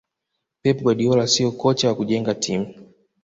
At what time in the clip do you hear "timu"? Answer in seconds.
2.35-2.75